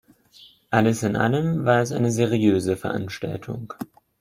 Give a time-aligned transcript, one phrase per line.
[0.71, 3.71] Alles in allem war es eine seriöse Veranstaltung.